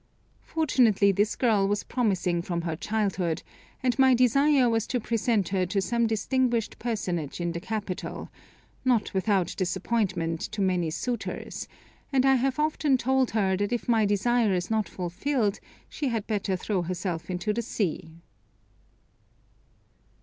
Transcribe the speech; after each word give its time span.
Fortunately 0.41 1.11
this 1.11 1.35
girl 1.35 1.67
was 1.67 1.83
promising 1.83 2.41
from 2.41 2.61
her 2.63 2.75
childhood, 2.75 3.43
and 3.83 3.99
my 3.99 4.15
desire 4.15 4.67
was 4.67 4.87
to 4.87 4.99
present 4.99 5.49
her 5.49 5.63
to 5.67 5.79
some 5.79 6.07
distinguished 6.07 6.79
personage 6.79 7.39
in 7.39 7.51
the 7.51 7.59
capital, 7.59 8.31
not 8.83 9.13
without 9.13 9.53
disappointment 9.55 10.41
to 10.41 10.59
many 10.59 10.89
suitors, 10.89 11.67
and 12.11 12.25
I 12.25 12.33
have 12.33 12.57
often 12.57 12.97
told 12.97 13.29
her 13.29 13.55
that 13.57 13.71
if 13.71 13.87
my 13.87 14.07
desire 14.07 14.51
is 14.55 14.71
not 14.71 14.89
fulfilled 14.89 15.59
she 15.87 16.07
had 16.07 16.25
better 16.25 16.55
throw 16.55 16.81
herself 16.81 17.29
into 17.29 17.53
the 17.53 17.61
sea." 17.61 18.21